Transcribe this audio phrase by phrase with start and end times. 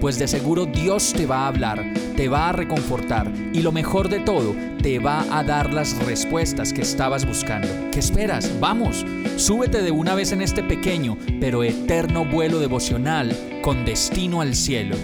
[0.00, 1.84] pues de seguro Dios te va a hablar,
[2.16, 6.72] te va a reconfortar y lo mejor de todo, te va a dar las respuestas
[6.72, 7.68] que estabas buscando.
[7.92, 8.52] ¿Qué esperas?
[8.60, 9.04] Vamos,
[9.36, 14.96] súbete de una vez en este pequeño pero eterno vuelo devocional con destino al cielo.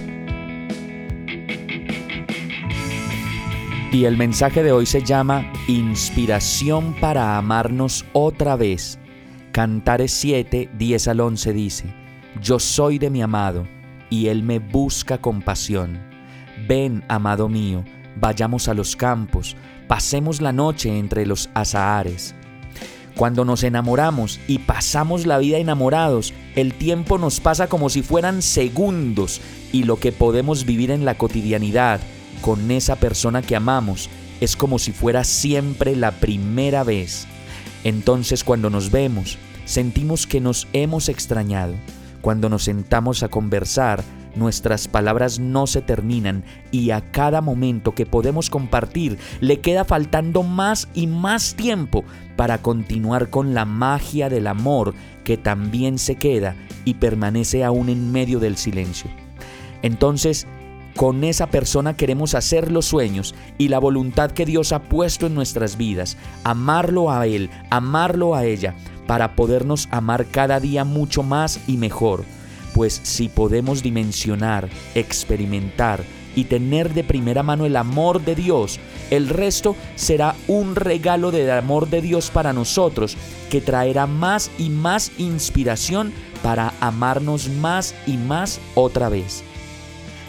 [3.93, 8.99] Y el mensaje de hoy se llama Inspiración para amarnos otra vez.
[9.53, 11.85] Cantares 7, 10 al 11 dice,
[12.41, 13.67] Yo soy de mi amado,
[14.13, 15.99] y él me busca con pasión.
[16.69, 17.83] Ven, amado mío,
[18.21, 19.57] vayamos a los campos,
[19.89, 22.35] pasemos la noche entre los azahares.
[23.17, 28.43] Cuando nos enamoramos y pasamos la vida enamorados, el tiempo nos pasa como si fueran
[28.43, 29.41] segundos
[29.73, 31.99] y lo que podemos vivir en la cotidianidad
[32.43, 34.11] con esa persona que amamos
[34.43, 37.27] es como si fuera siempre la primera vez.
[37.83, 41.73] Entonces cuando nos vemos, sentimos que nos hemos extrañado.
[42.23, 44.03] Cuando nos sentamos a conversar,
[44.37, 50.45] nuestras palabras no se terminan y a cada momento que podemos compartir le queda faltando
[50.45, 52.05] más y más tiempo
[52.37, 58.13] para continuar con la magia del amor que también se queda y permanece aún en
[58.13, 59.11] medio del silencio.
[59.83, 60.47] Entonces,
[60.97, 65.35] con esa persona queremos hacer los sueños y la voluntad que Dios ha puesto en
[65.35, 68.75] nuestras vidas, amarlo a Él, amarlo a ella,
[69.07, 72.25] para podernos amar cada día mucho más y mejor.
[72.75, 78.81] Pues si podemos dimensionar, experimentar y tener de primera mano el amor de Dios,
[79.11, 83.17] el resto será un regalo del amor de Dios para nosotros
[83.51, 86.13] que traerá más y más inspiración
[86.43, 89.45] para amarnos más y más otra vez.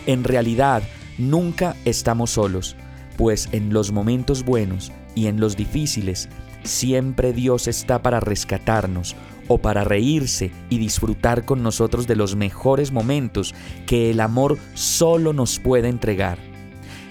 [0.06, 0.84] En realidad,
[1.18, 2.76] nunca estamos solos,
[3.18, 6.28] pues en los momentos buenos y en los difíciles,
[6.64, 9.16] siempre Dios está para rescatarnos
[9.48, 13.54] o para reírse y disfrutar con nosotros de los mejores momentos
[13.86, 16.38] que el amor solo nos puede entregar.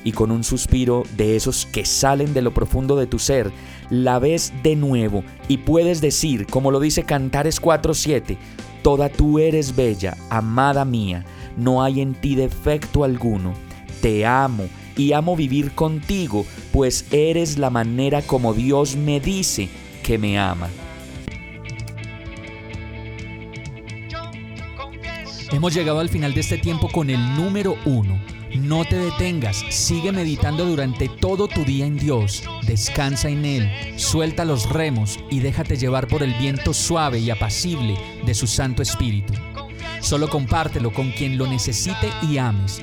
[0.05, 3.53] Y con un suspiro de esos que salen de lo profundo de tu ser,
[3.89, 8.37] la ves de nuevo y puedes decir, como lo dice Cantares 4:7,
[8.83, 11.25] Toda tú eres bella, amada mía,
[11.57, 13.55] no hay en ti defecto alguno.
[14.01, 19.69] Te amo y amo vivir contigo, pues eres la manera como Dios me dice
[20.03, 20.69] que me ama.
[25.53, 28.19] Hemos llegado al final de este tiempo con el número uno.
[28.55, 34.45] No te detengas, sigue meditando durante todo tu día en Dios, descansa en Él, suelta
[34.45, 39.33] los remos y déjate llevar por el viento suave y apacible de su Santo Espíritu.
[40.01, 42.83] Solo compártelo con quien lo necesite y ames.